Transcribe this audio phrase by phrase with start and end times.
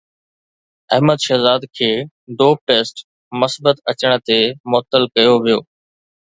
[0.95, 1.91] احمد شهزاد کي
[2.39, 2.95] dope test
[3.41, 4.39] مثبت اچڻ تي
[4.71, 5.59] معطل ڪيو ويو